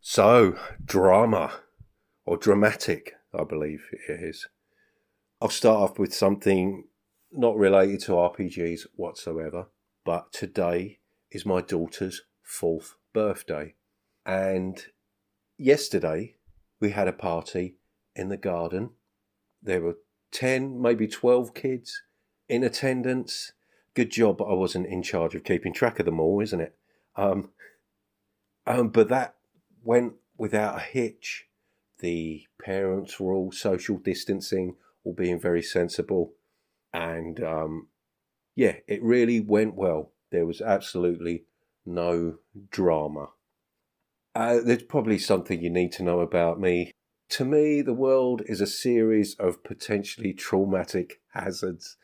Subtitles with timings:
[0.00, 1.52] So, drama,
[2.24, 4.48] or dramatic, I believe it is.
[5.42, 6.84] I'll start off with something
[7.30, 9.66] not related to RPGs whatsoever,
[10.06, 11.00] but today
[11.30, 13.74] is my daughter's fourth birthday.
[14.24, 14.82] And
[15.58, 16.36] yesterday
[16.80, 17.76] we had a party
[18.16, 18.90] in the garden.
[19.62, 19.98] There were
[20.32, 22.02] 10, maybe 12 kids
[22.48, 23.52] in attendance.
[23.94, 26.74] Good job I wasn't in charge of keeping track of them all, isn't it?
[27.16, 27.50] Um,
[28.66, 29.36] um, but that
[29.82, 31.46] went without a hitch.
[32.00, 36.32] The parents were all social distancing, all being very sensible.
[36.92, 37.88] And um,
[38.56, 40.12] yeah, it really went well.
[40.30, 41.44] There was absolutely
[41.86, 42.38] no
[42.70, 43.28] drama.
[44.34, 46.92] Uh, there's probably something you need to know about me
[47.34, 51.96] to me, the world is a series of potentially traumatic hazards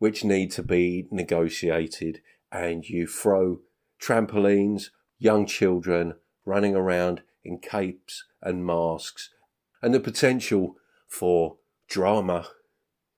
[0.00, 2.20] which need to be negotiated,
[2.50, 3.60] and you throw
[4.00, 9.30] trampolines, young children running around in capes and masks,
[9.80, 10.74] and the potential
[11.06, 12.48] for drama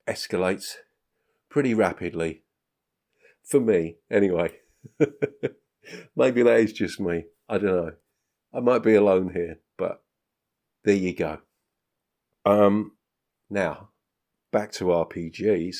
[0.06, 0.74] escalates
[1.48, 2.42] pretty rapidly.
[3.42, 4.58] For me, anyway.
[6.14, 7.24] Maybe that is just me.
[7.48, 7.92] I don't know.
[8.52, 10.02] I might be alone here, but
[10.84, 11.38] there you go.
[12.44, 12.92] Um,
[13.48, 13.90] now,
[14.52, 15.76] back to RPGs.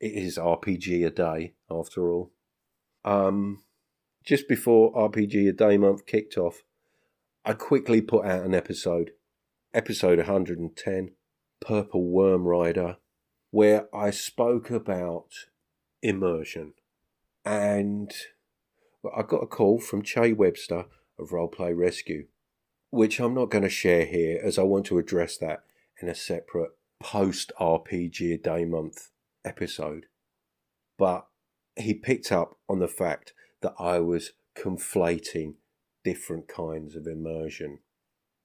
[0.00, 2.32] It is RPG a day, after all.
[3.04, 3.62] Um,
[4.24, 6.62] just before RPG a day month kicked off,
[7.44, 9.12] I quickly put out an episode,
[9.74, 11.12] episode 110,
[11.60, 12.96] Purple Worm Rider,
[13.50, 15.28] where I spoke about
[16.02, 16.74] immersion.
[17.44, 18.12] And
[19.16, 20.86] I got a call from Che Webster
[21.18, 22.26] of Roleplay Rescue,
[22.90, 25.64] which I'm not going to share here as I want to address that
[26.00, 26.70] in a separate
[27.00, 29.10] post RPG a day month
[29.44, 30.06] episode.
[30.98, 31.26] But
[31.76, 35.54] he picked up on the fact that I was conflating
[36.04, 37.78] different kinds of immersion.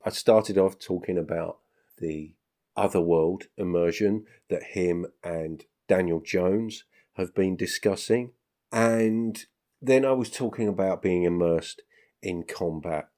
[0.05, 1.59] I started off talking about
[1.97, 2.35] the
[2.77, 8.31] otherworld immersion that him and Daniel Jones have been discussing.
[8.71, 9.45] And
[9.81, 11.81] then I was talking about being immersed
[12.21, 13.09] in combat.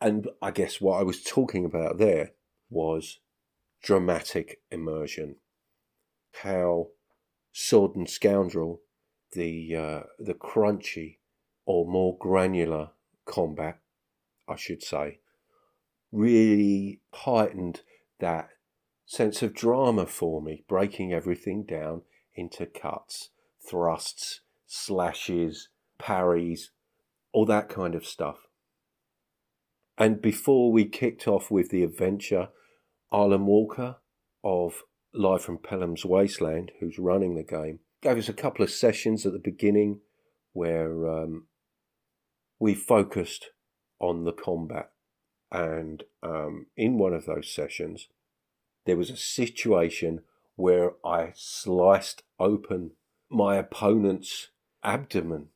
[0.00, 2.32] And I guess what I was talking about there
[2.70, 3.18] was
[3.82, 5.36] dramatic immersion.
[6.42, 6.88] How
[7.52, 8.80] Sword and Scoundrel,
[9.32, 11.18] the uh, the crunchy
[11.64, 12.90] or more granular
[13.26, 13.78] combat,
[14.48, 15.20] I should say,
[16.12, 17.82] really heightened
[18.18, 18.50] that
[19.06, 22.02] sense of drama for me, breaking everything down
[22.34, 23.30] into cuts,
[23.68, 26.70] thrusts, slashes, parries,
[27.32, 28.46] all that kind of stuff.
[29.98, 32.48] And before we kicked off with the adventure
[33.12, 33.96] Arlen Walker
[34.44, 34.82] of
[35.12, 39.32] Live from Pelham's Wasteland, who's running the game, gave us a couple of sessions at
[39.32, 40.00] the beginning
[40.52, 41.46] where um,
[42.58, 43.50] we focused
[43.98, 44.90] on the combat.
[45.50, 48.08] And um, in one of those sessions,
[48.86, 50.20] there was a situation
[50.54, 52.92] where I sliced open
[53.28, 54.48] my opponent's
[54.84, 55.48] abdomen,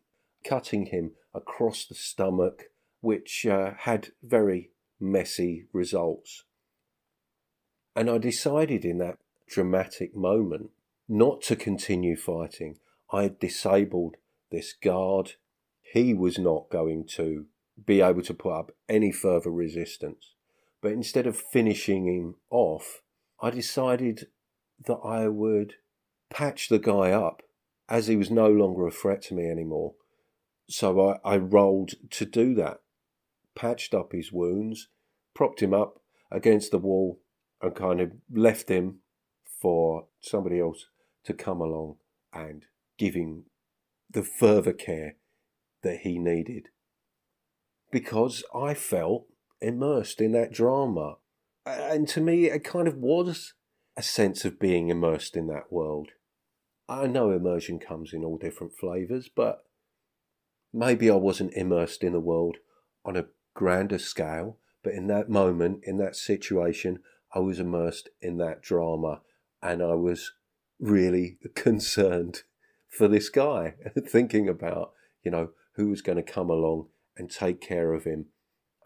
[0.45, 2.65] cutting him across the stomach,
[3.01, 4.71] which uh, had very
[5.01, 6.45] messy results.
[7.97, 9.19] And I decided in that
[9.49, 10.71] dramatic moment
[11.09, 12.79] not to continue fighting.
[13.13, 14.17] I had disabled
[14.51, 15.35] this guard.
[15.83, 17.47] He was not going to
[17.87, 20.35] be able to put up any further resistance.
[20.81, 23.03] But instead of finishing him off,
[23.41, 24.29] I decided
[24.87, 25.75] that I would
[26.31, 27.43] patch the guy up
[27.89, 29.95] as he was no longer a threat to me anymore.
[30.69, 32.81] So I, I rolled to do that,
[33.55, 34.89] patched up his wounds,
[35.35, 36.01] propped him up
[36.31, 37.21] against the wall,
[37.61, 39.01] and kind of left him
[39.61, 40.87] for somebody else
[41.25, 41.97] to come along
[42.33, 42.65] and
[42.99, 43.45] give him
[44.11, 45.17] the further care
[45.83, 46.69] that he needed.
[47.91, 49.27] Because I felt
[49.61, 51.17] immersed in that drama.
[51.65, 53.55] And to me, it kind of was
[53.97, 56.11] a sense of being immersed in that world.
[56.89, 59.65] I know immersion comes in all different flavours, but
[60.73, 62.57] maybe I wasn't immersed in the world
[63.05, 64.59] on a grander scale.
[64.83, 66.99] But in that moment, in that situation,
[67.35, 69.21] I was immersed in that drama
[69.61, 70.33] and I was
[70.79, 72.43] really concerned
[72.89, 73.75] for this guy,
[74.07, 74.93] thinking about,
[75.25, 76.87] you know, who was going to come along
[77.17, 78.27] and take care of him,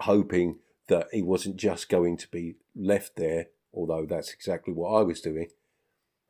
[0.00, 5.02] hoping that he wasn't just going to be left there, although that's exactly what I
[5.02, 5.48] was doing,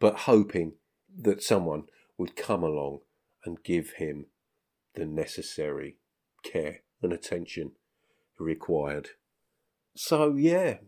[0.00, 0.72] but hoping
[1.16, 1.84] that someone
[2.16, 3.00] would come along
[3.44, 4.26] and give him
[4.94, 5.96] the necessary
[6.42, 7.72] care and attention
[8.38, 9.10] required.
[9.94, 10.78] So, yeah,